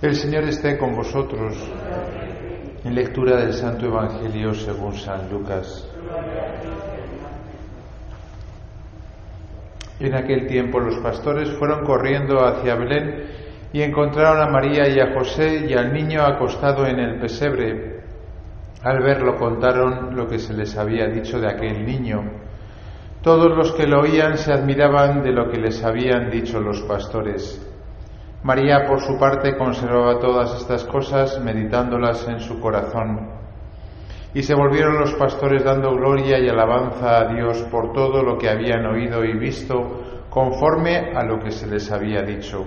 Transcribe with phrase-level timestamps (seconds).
[0.00, 1.56] El Señor esté con vosotros.
[2.84, 5.90] En lectura del Santo Evangelio según San Lucas.
[9.98, 13.24] En aquel tiempo los pastores fueron corriendo hacia Belén
[13.72, 18.04] y encontraron a María y a José y al niño acostado en el pesebre.
[18.84, 22.22] Al verlo contaron lo que se les había dicho de aquel niño.
[23.20, 27.68] Todos los que lo oían se admiraban de lo que les habían dicho los pastores.
[28.42, 33.30] María, por su parte, conservaba todas estas cosas, meditándolas en su corazón.
[34.32, 38.48] Y se volvieron los pastores dando gloria y alabanza a Dios por todo lo que
[38.48, 42.64] habían oído y visto, conforme a lo que se les había dicho.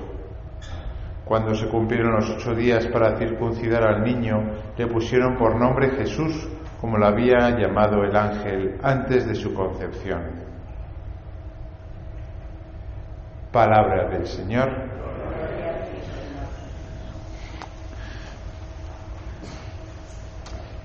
[1.24, 4.42] Cuando se cumplieron los ocho días para circuncidar al niño,
[4.78, 6.50] le pusieron por nombre Jesús,
[6.82, 10.24] como lo había llamado el ángel antes de su concepción.
[13.54, 14.70] Palabra del Señor.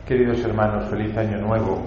[0.06, 1.82] Queridos hermanos, feliz año nuevo.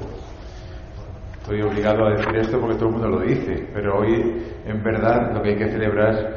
[1.40, 5.32] Estoy obligado a decir esto porque todo el mundo lo dice, pero hoy en verdad
[5.34, 6.36] lo que hay que celebrar,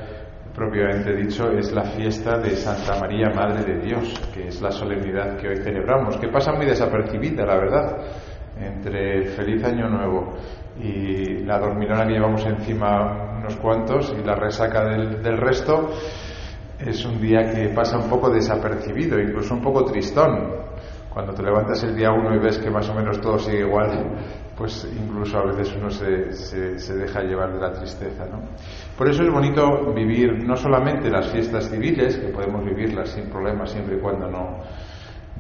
[0.54, 5.36] propiamente dicho, es la fiesta de Santa María, Madre de Dios, que es la solemnidad
[5.38, 7.96] que hoy celebramos, que pasa muy desapercibida, la verdad,
[8.60, 10.34] entre el feliz año nuevo
[10.80, 15.90] y la dormilona que llevamos encima unos cuantos y la resaca del resto,
[16.78, 20.62] es un día que pasa un poco desapercibido, incluso un poco tristón,
[21.12, 24.16] cuando te levantas el día uno y ves que más o menos todo sigue igual,
[24.56, 28.24] pues incluso a veces uno se, se, deja llevar de la tristeza.
[28.26, 28.40] ¿no?
[28.96, 33.70] Por eso es bonito vivir no solamente las fiestas civiles, que podemos vivirlas sin problemas
[33.70, 34.58] siempre y cuando no,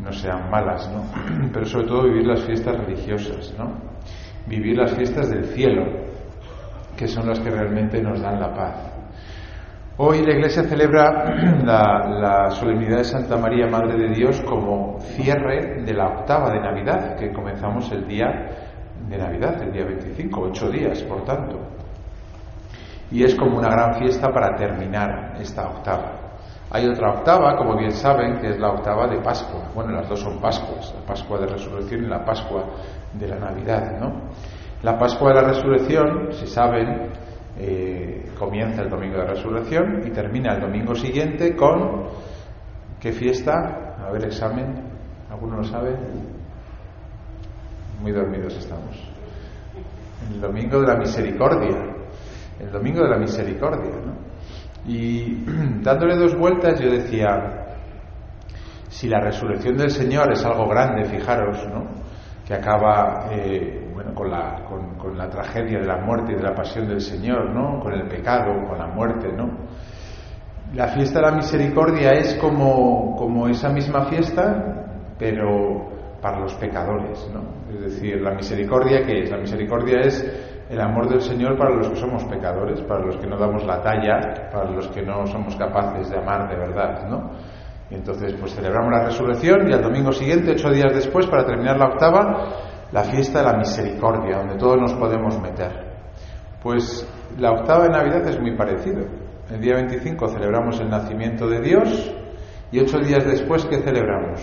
[0.02, 1.04] no sean malas, ¿no?
[1.52, 3.92] pero sobre todo vivir las fiestas religiosas, ¿no?
[4.46, 5.84] vivir las fiestas del cielo,
[6.96, 8.91] que son las que realmente nos dan la paz.
[9.98, 15.92] Hoy la Iglesia celebra la, solemnidad de Santa María, Madre de Dios, como cierre de
[15.92, 18.26] la octava de Navidad, que comenzamos el día
[19.06, 21.58] de Navidad, el día 25, ocho días, por tanto.
[23.10, 26.12] Y es como una gran fiesta para terminar esta octava.
[26.70, 29.60] Hay otra octava, como bien saben, que es la octava de Pascua.
[29.74, 32.64] Bueno, las dos son Pascuas, la Pascua de Resurrección y la Pascua
[33.12, 34.30] de la Navidad, ¿no?
[34.82, 37.10] La Pascua de la Resurrección, si saben,
[37.58, 42.06] eh, comienza el domingo de resurrección y termina el domingo siguiente con
[43.00, 43.96] ¿qué fiesta?
[43.98, 44.74] A ver, examen.
[45.30, 45.96] ¿Alguno lo sabe?
[48.00, 48.96] Muy dormidos estamos.
[50.30, 51.76] El domingo de la misericordia.
[52.58, 53.92] El domingo de la misericordia.
[54.86, 55.44] Y
[55.82, 57.76] dándole dos vueltas yo decía,
[58.88, 62.11] si la resurrección del Señor es algo grande, fijaros, ¿no?
[62.46, 64.64] Que acaba eh, bueno, con la,
[64.98, 67.80] con, la tragedia de la muerte y de la pasión del Señor, ¿no?
[67.80, 69.50] Con el pecado, con la muerte, ¿no?
[70.74, 74.86] La fiesta de la misericordia es como, como esa misma fiesta,
[75.18, 77.42] pero para los pecadores, ¿no?
[77.74, 79.30] Es decir, la misericordia, ¿qué es?
[79.30, 83.26] La misericordia es el amor del Señor para los que somos pecadores, para los que
[83.26, 87.30] no damos la talla, para los que no somos capaces de amar de verdad, ¿no?
[87.92, 91.86] Entonces, pues celebramos la resurrección y al domingo siguiente, ocho días después, para terminar la
[91.86, 92.48] octava,
[92.90, 95.92] la fiesta de la misericordia, donde todos nos podemos meter.
[96.62, 97.06] Pues
[97.38, 99.04] la octava de Navidad es muy parecido.
[99.50, 102.14] El día 25 celebramos el nacimiento de Dios
[102.70, 104.40] y ocho días después, ¿qué celebramos?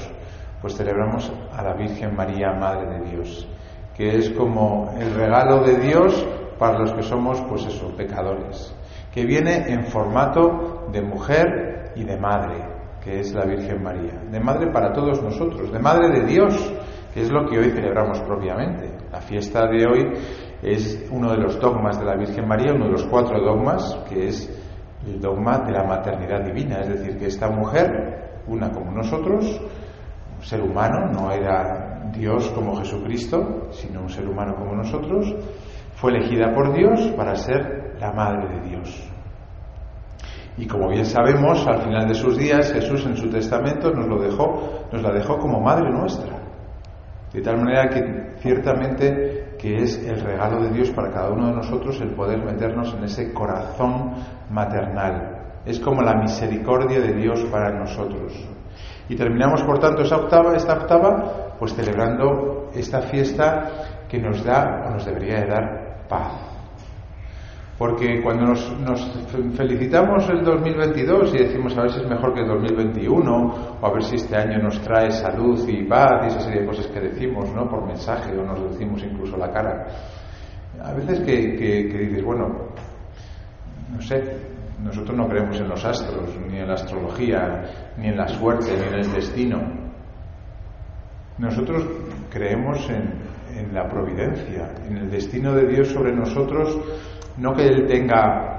[0.61, 3.47] Pues celebramos a la Virgen María, Madre de Dios,
[3.95, 6.27] que es como el regalo de Dios
[6.59, 8.75] para los que somos, pues eso, pecadores,
[9.11, 14.39] que viene en formato de mujer y de madre, que es la Virgen María, de
[14.39, 16.73] madre para todos nosotros, de madre de Dios,
[17.13, 18.91] que es lo que hoy celebramos propiamente.
[19.11, 20.13] La fiesta de hoy
[20.61, 24.27] es uno de los dogmas de la Virgen María, uno de los cuatro dogmas, que
[24.27, 24.49] es
[25.05, 29.59] el dogma de la maternidad divina, es decir, que esta mujer, una como nosotros,
[30.37, 35.33] un ser humano, no era Dios como Jesucristo, sino un ser humano como nosotros,
[35.95, 39.11] fue elegida por Dios para ser la madre de Dios.
[40.59, 44.21] Y como bien sabemos, al final de sus días, Jesús en su testamento nos lo
[44.21, 46.37] dejó, nos la dejó como madre nuestra.
[47.31, 51.53] De tal manera que ciertamente que es el regalo de Dios para cada uno de
[51.53, 54.15] nosotros el poder meternos en ese corazón
[54.49, 55.61] maternal.
[55.65, 58.33] Es como la misericordia de Dios para nosotros.
[59.07, 63.69] Y terminamos, por tanto, esa octava, esta octava, pues celebrando esta fiesta
[64.09, 66.48] que nos da o nos debería de dar paz.
[67.79, 68.69] Porque cuando nos,
[69.55, 73.93] felicitamos el 2022 y decimos a ver si es mejor que el 2021, o a
[73.93, 76.99] ver si este año nos trae salud y paz y esa serie de cosas que
[76.99, 77.69] decimos, ¿no?
[77.69, 79.87] Por mensaje o nos decimos incluso la cara.
[80.83, 82.47] A veces que, dices, bueno,
[83.93, 84.23] no sé,
[84.83, 87.63] Nosotros no creemos en los astros, ni en la astrología,
[87.97, 89.57] ni en la suerte, ni en el destino.
[91.37, 91.85] Nosotros
[92.29, 96.77] creemos en, la providencia, en el destino de Dios sobre nosotros,
[97.39, 98.49] no que Él tenga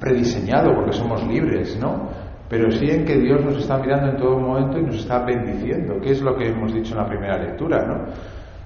[0.00, 2.08] prediseñado, porque somos libres, ¿no?
[2.48, 6.00] Pero sí en que Dios nos está mirando en todo momento y nos está bendiciendo,
[6.00, 8.12] que es lo que hemos dicho en la primera lectura, ¿no?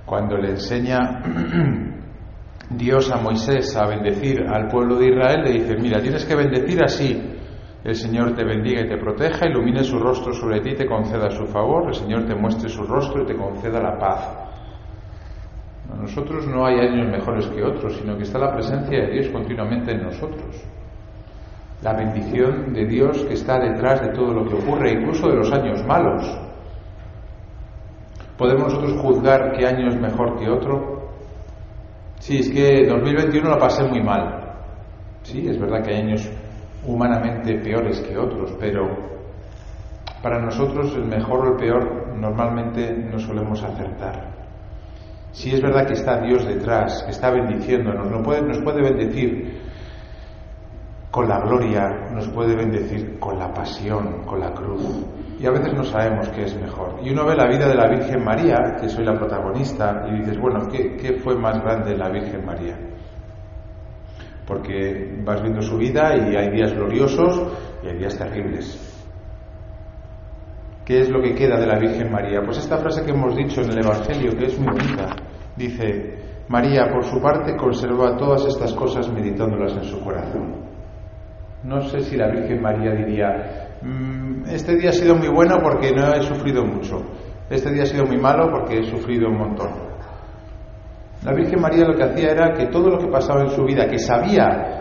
[0.04, 0.98] Cuando le enseña
[2.70, 6.82] Dios a Moisés a bendecir al pueblo de Israel, le dice, mira, tienes que bendecir
[6.84, 7.36] así.
[7.82, 11.30] El Señor te bendiga y te proteja, ilumine su rostro sobre ti y te conceda
[11.30, 14.49] su favor, el Señor te muestre su rostro y te conceda la paz.
[16.00, 19.92] Nosotros no hay años mejores que otros, sino que está la presencia de Dios continuamente
[19.92, 20.64] en nosotros.
[21.82, 25.52] La bendición de Dios que está detrás de todo lo que ocurre, incluso de los
[25.52, 26.24] años malos.
[28.38, 31.10] ¿Podemos nosotros juzgar qué año es mejor que otro?
[32.18, 34.54] Sí, es que 2021 lo pasé muy mal.
[35.22, 36.30] Sí, es verdad que hay años
[36.86, 38.88] humanamente peores que otros, pero
[40.22, 44.39] para nosotros el mejor o el peor normalmente no solemos acertar.
[45.32, 49.60] Sí es verdad que está Dios detrás, que está bendiciéndonos, nos puede, nos puede bendecir
[51.10, 55.06] con la gloria, nos puede bendecir con la pasión, con la cruz.
[55.38, 57.00] Y a veces no sabemos qué es mejor.
[57.02, 60.38] Y uno ve la vida de la Virgen María, que soy la protagonista, y dices,
[60.38, 62.76] bueno, ¿qué, qué fue más grande la Virgen María?
[64.46, 67.42] Porque vas viendo su vida y hay días gloriosos
[67.82, 68.89] y hay días terribles.
[70.90, 72.42] ¿Qué es lo que queda de la Virgen María?
[72.44, 75.14] Pues esta frase que hemos dicho en el Evangelio, que es muy bonita,
[75.54, 76.16] dice,
[76.48, 80.52] María, por su parte, conserva todas estas cosas meditándolas en su corazón.
[81.62, 85.92] No sé si la Virgen María diría, mm, este día ha sido muy bueno porque
[85.92, 87.04] no he sufrido mucho,
[87.48, 89.70] este día ha sido muy malo porque he sufrido un montón.
[91.24, 93.86] La Virgen María lo que hacía era que todo lo que pasaba en su vida,
[93.86, 94.79] que sabía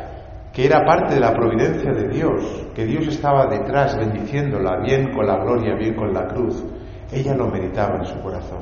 [0.60, 5.26] que era parte de la providencia de Dios, que Dios estaba detrás bendiciéndola, bien con
[5.26, 6.62] la gloria, bien con la cruz,
[7.14, 8.60] ella lo meditaba en su corazón.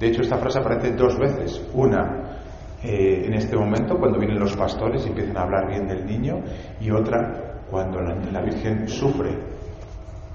[0.00, 1.62] De hecho, esta frase aparece dos veces.
[1.74, 2.38] Una
[2.82, 6.40] eh, en este momento, cuando vienen los pastores y empiezan a hablar bien del niño,
[6.80, 9.36] y otra cuando la, Virgen sufre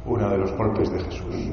[0.05, 1.51] uno de los golpes de Jesús.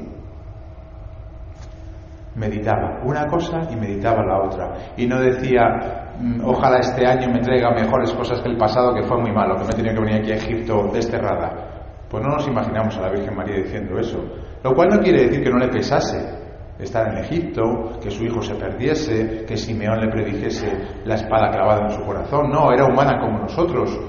[2.37, 4.73] Meditaba una cosa y meditaba la otra.
[4.95, 9.03] Y no decía, mm, ojalá este año me traiga mejores cosas que el pasado, que
[9.03, 12.05] fue muy malo, que me tenía que venir aquí a Egipto desterrada.
[12.09, 14.23] Pues no nos imaginamos a la Virgen María diciendo eso.
[14.63, 16.37] Lo cual no quiere decir que no le pesase,
[16.79, 20.71] estar en Egipto, que su hijo se perdiese, que Simeón le predijese
[21.05, 22.49] la espada clavada en su corazón.
[22.49, 23.99] No, era humana como nosotros,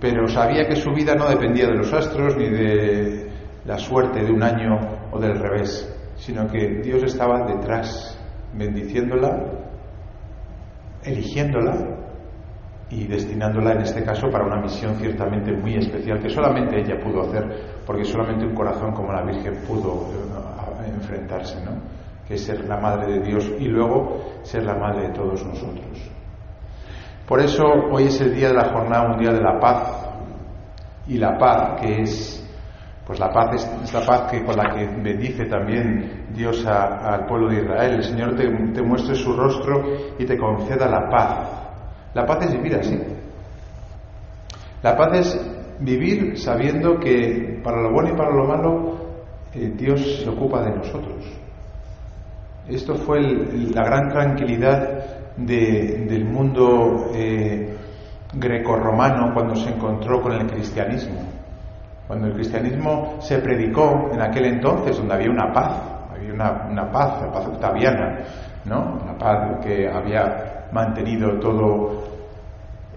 [0.00, 3.30] pero sabía que su vida no dependía de los astros ni de
[3.64, 4.78] la suerte de un año
[5.10, 8.18] o del revés, sino que Dios estaba detrás,
[8.54, 9.52] bendiciéndola,
[11.04, 11.96] eligiéndola
[12.90, 17.22] y destinándola en este caso para una misión ciertamente muy especial que solamente ella pudo
[17.22, 20.08] hacer, porque solamente un corazón como la Virgen pudo
[20.86, 21.72] enfrentarse, ¿no?
[22.26, 26.10] que es ser la madre de Dios y luego ser la madre de todos nosotros.
[27.26, 30.08] Por eso hoy es el día de la jornada mundial de la paz
[31.06, 32.45] y la paz que es
[33.06, 33.54] pues la paz
[33.84, 37.94] es, la paz que con la que bendice también Dios al pueblo de Israel.
[37.94, 39.84] El Señor te, muestre su rostro
[40.18, 41.48] y te conceda la paz.
[42.14, 43.00] La paz es vivir así.
[44.82, 45.40] La paz es
[45.78, 48.96] vivir sabiendo que para lo bueno y para lo malo
[49.54, 51.24] eh, Dios se ocupa de nosotros.
[52.66, 57.76] Esto fue la gran tranquilidad del mundo eh,
[58.34, 61.45] grecorromano cuando se encontró con el cristianismo.
[62.06, 65.82] Cuando el cristianismo se predicó en aquel entonces, donde había una paz,
[66.14, 68.18] había una, paz, la paz octaviana,
[68.64, 69.00] ¿no?
[69.06, 72.04] La paz que había mantenido todo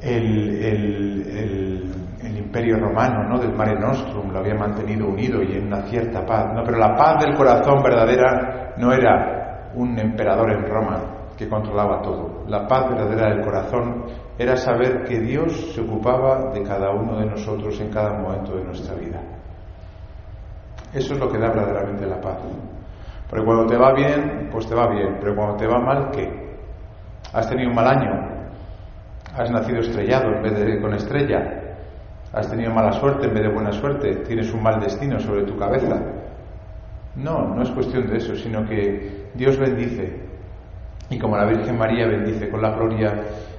[0.01, 1.89] el
[2.21, 3.39] el imperio romano, ¿no?
[3.39, 6.63] del Mare Nostrum, lo había mantenido unido y en una cierta paz, ¿no?
[6.63, 12.43] Pero la paz del corazón verdadera no era un emperador en Roma que controlaba todo.
[12.49, 14.03] La paz verdadera del corazón
[14.37, 18.65] era saber que Dios se ocupaba de cada uno de nosotros en cada momento de
[18.65, 19.21] nuestra vida.
[20.93, 22.39] Eso es lo que da verdaderamente la paz.
[23.29, 26.57] Porque cuando te va bien, pues te va bien, pero cuando te va mal, ¿qué?
[27.31, 28.11] ¿Has tenido un mal año?
[29.33, 31.55] ¿Has nacido estrellado en vez de con estrella?
[32.33, 35.57] has tenido mala suerte en vez de buena suerte, tienes un mal destino sobre tu
[35.57, 35.99] cabeza.
[37.15, 40.28] No, no es cuestión de eso, sino que Dios bendice.
[41.09, 43.13] Y como la Virgen María bendice con la gloria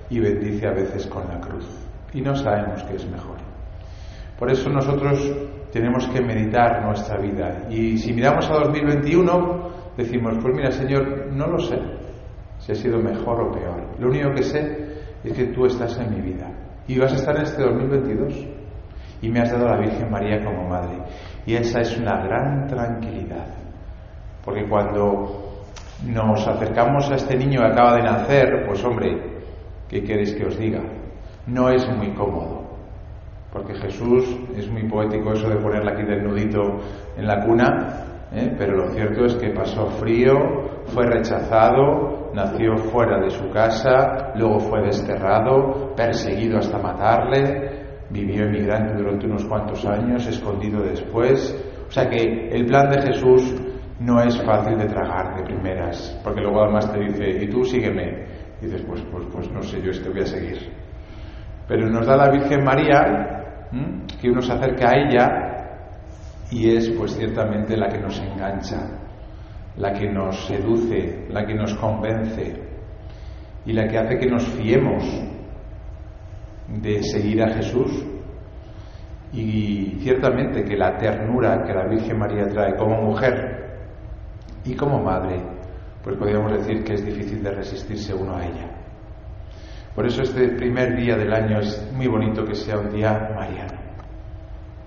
[0.09, 1.67] y bendice a veces con la cruz.
[2.13, 3.39] Y no sabemos qué es mejor.
[4.39, 5.33] Por eso nosotros
[5.73, 7.67] tenemos que meditar nuestra vida.
[7.71, 11.79] Y si miramos a 2021, decimos, pues mira Señor, no lo sé
[12.59, 13.99] si ha sido mejor o peor.
[13.99, 14.91] Lo único que sé
[15.25, 16.51] es que tú estás en mi vida.
[16.87, 18.47] Y vas a estar en este 2022.
[19.23, 20.99] y me has dado a la Virgen María como madre.
[21.47, 23.47] Y esa es una gran tranquilidad,
[24.45, 25.50] porque cuando
[26.07, 29.19] nos acercamos a este niño que acaba de nacer, pues hombre,
[29.89, 30.83] ¿qué queréis que os diga?
[31.47, 32.63] No es muy cómodo,
[33.53, 34.25] porque Jesús
[34.57, 36.61] es muy poético eso de ponerle aquí del nudito
[37.17, 38.55] en la cuna, ¿eh?
[38.57, 40.35] pero lo cierto es que pasó frío,
[40.87, 47.81] fue rechazado, nació fuera de su casa, luego fue desterrado, perseguido hasta matarle,
[48.11, 51.57] vivió emigrante durante unos cuantos años, escondido después.
[51.89, 53.55] O sea que el plan de Jesús
[54.01, 58.25] no es fácil de tragar de primeras, porque luego además te dice, y tú sígueme.
[58.61, 60.73] Y dices, pues, pues, pues no sé, yo este voy a seguir.
[61.69, 63.41] Pero nos da la Virgen María,
[64.21, 65.51] que uno se acerca a ella
[66.51, 68.81] y es pues ciertamente la que nos engancha,
[69.77, 72.61] la que nos seduce, la que nos convence
[73.65, 75.05] y la que hace que nos fiemos
[76.69, 78.05] de seguir a Jesús.
[79.33, 83.60] Y ciertamente que la ternura que la Virgen María trae como mujer
[84.65, 85.43] y como madre,
[86.03, 88.71] pues podríamos decir que es difícil de resistirse uno a ella.
[89.95, 93.91] Por eso este primer día del año es muy bonito que sea un día mariano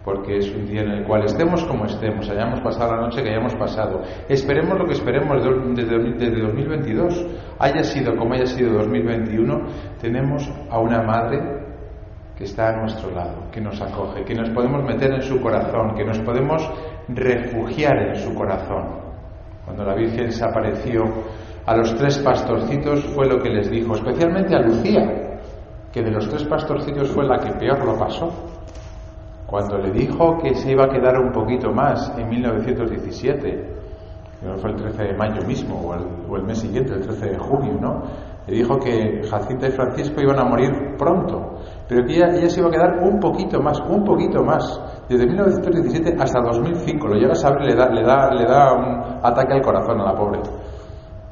[0.04, 3.30] porque es un día en el cual estemos como estemos, hayamos pasado la noche que
[3.30, 5.44] hayamos pasado, esperemos lo que esperemos
[5.76, 7.26] desde 2022,
[7.60, 9.62] haya sido como haya sido 2021,
[10.02, 11.40] tenemos a una madre
[12.36, 15.96] que está a nuestro lado, que nos acoge, que nos podemos meter en su corazón,
[15.96, 16.70] que nos podemos
[17.08, 19.03] refugiar en su corazón.
[19.66, 21.04] Cuando la Virgen se apareció
[21.66, 25.40] a los tres pastorcitos fue lo que les dijo, especialmente a Lucía,
[25.92, 28.32] que de los tres pastorcitos fue la que peor lo pasó
[29.54, 33.40] cuando le dijo que se iba a quedar un poquito más en 1917,
[34.40, 35.80] que no fue el 13 de mayo mismo
[36.28, 38.02] o el, mes siguiente, el 13 de junio, ¿no?
[38.48, 42.70] Le dijo que Jacinta y Francisco iban a morir pronto, pero que ella, se iba
[42.70, 47.08] a quedar un poquito más, un poquito más, desde 1917 hasta 2005.
[47.08, 50.12] Lo llega a saber, le da, le da, le da un ataque al corazón a
[50.12, 50.42] la pobre.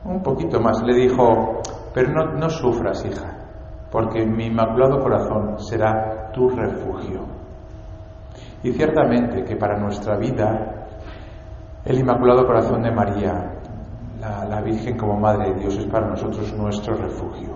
[0.05, 0.81] Un poquito más.
[0.83, 1.61] Le dijo,
[1.93, 3.37] pero no, no sufras, hija,
[3.91, 7.25] porque mi inmaculado corazón será tu refugio.
[8.63, 10.81] Y ciertamente que para nuestra vida
[11.83, 13.60] el Inmaculado Corazón de María,
[14.21, 17.55] la, Virgen como Madre de Dios, es para nosotros nuestro refugio.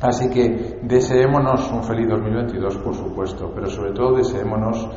[0.00, 4.88] Así que deseémonos un feliz 2022, por supuesto, pero sobre todo deseémonos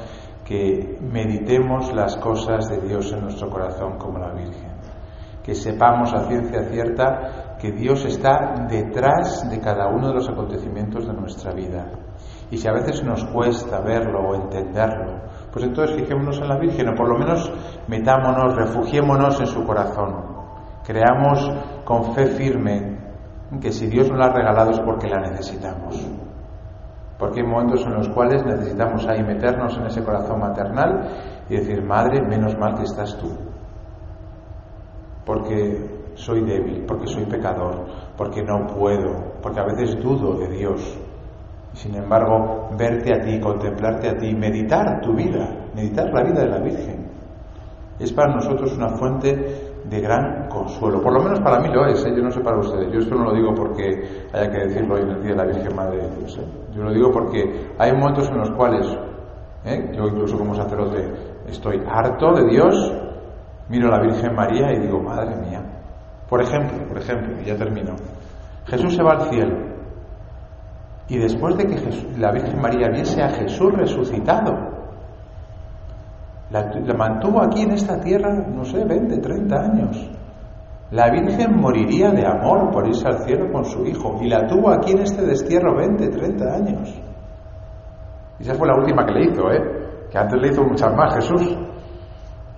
[0.43, 4.71] que meditemos las cosas de Dios en nuestro corazón como la Virgen.
[5.43, 11.07] Que sepamos a ciencia cierta que Dios está detrás de cada uno de los acontecimientos
[11.07, 11.85] de nuestra vida
[12.49, 15.21] y si a veces nos cuesta verlo o entenderlo,
[15.51, 17.51] pues entonces fijémonos en la Virgen o por lo menos
[17.87, 20.36] metámonos, refugiémonos en su corazón.
[20.87, 21.51] Creamos
[21.83, 22.97] con fe firme
[23.59, 26.01] que si Dios nos la ha regalado es porque la necesitamos.
[27.19, 31.09] Porque hay momentos en los cuales necesitamos ahí meternos en ese corazón maternal
[31.49, 33.35] y decir, Madre, menos mal que estás tú.
[35.25, 40.97] Porque soy débil, porque soy pecador, porque no puedo, porque a veces dudo de Dios,
[41.73, 46.49] sin embargo, verte a ti, contemplarte a ti, meditar tu vida, meditar la vida de
[46.49, 47.07] la Virgen,
[47.99, 51.01] es para nosotros una fuente de gran consuelo.
[51.01, 52.13] Por lo menos para mí lo es, ¿eh?
[52.15, 52.91] yo no sé para ustedes.
[52.91, 55.45] Yo esto no lo digo porque haya que decirlo hoy en el Día de la
[55.45, 56.39] Virgen Madre de Dios.
[56.73, 58.85] Yo lo digo porque hay momentos en los cuales,
[59.65, 59.91] ¿eh?
[59.95, 61.11] yo incluso como sacerdote,
[61.47, 62.93] estoy harto de Dios,
[63.69, 65.61] miro a la Virgen María y digo, Madre mía.
[66.29, 67.95] Por ejemplo, por ejemplo, y ya termino.
[68.65, 69.77] Jesús se va al cielo
[71.09, 74.76] y después de que la Virgen María viese a Jesús resucitado,
[76.49, 80.09] la, mantuvo aquí en esta tierra, no sé, 20, 30 años.
[80.91, 84.71] La Virgen moriría de amor por irse al cielo con su hijo y la tuvo
[84.71, 87.01] aquí en este destierro 20, 30 años.
[88.39, 90.07] Y esa fue la última que le hizo, ¿eh?
[90.09, 91.57] Que antes le hizo muchas más Jesús.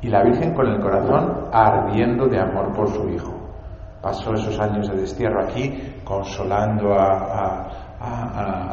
[0.02, 3.34] Y la Virgen con el corazón ardiendo de amor por su hijo.
[4.02, 7.89] Pasó esos años de destierro aquí consolando a, a,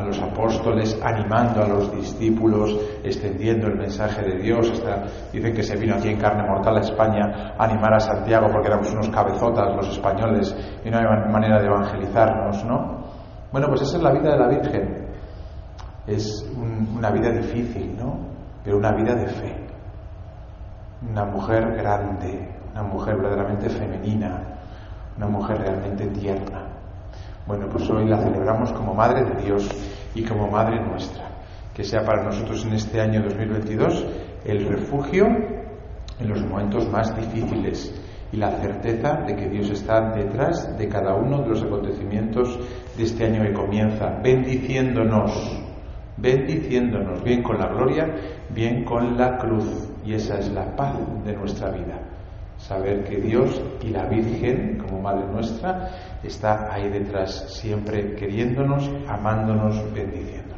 [0.07, 4.71] los apóstoles, animando a los discípulos, extendiendo el mensaje de Dios.
[4.71, 8.47] Hasta dicen que se vino aquí en carne mortal a España a animar a Santiago
[8.53, 10.55] porque éramos unos cabezotas los españoles
[10.85, 13.05] y no hay manera de evangelizarnos, ¿no?
[13.51, 15.07] Bueno, pues esa es la vida de la Virgen.
[16.07, 16.49] Es
[16.95, 18.19] una vida difícil, ¿no?
[18.63, 19.67] Pero una vida de fe.
[21.11, 24.41] Una mujer grande, una mujer verdaderamente femenina,
[25.17, 26.66] una mujer realmente tierna.
[27.47, 29.69] Bueno, pues hoy la celebramos como Madre de Dios
[30.15, 31.25] y como Madre nuestra.
[31.75, 34.07] Que sea para nosotros en este año 2022
[34.45, 35.27] el refugio
[36.19, 37.95] en los momentos más difíciles
[38.33, 42.59] y la certeza de que Dios está detrás de cada uno de los acontecimientos
[42.97, 45.67] de este año que comienza, bendiciéndonos
[46.17, 48.15] bendiciéndonos, bien con la gloria,
[48.51, 49.91] bien con la cruz.
[50.05, 52.01] Y esa es la paz de nuestra vida.
[52.59, 55.91] Saber que Dios y la Virgen, como Madre nuestra,
[56.23, 60.56] está ahí detrás, siempre queriéndonos, amándonos, bendiciéndonos.